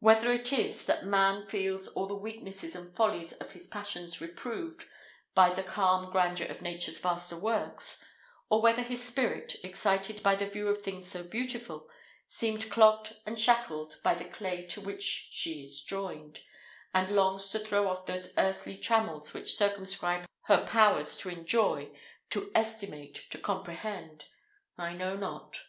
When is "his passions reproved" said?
3.52-4.84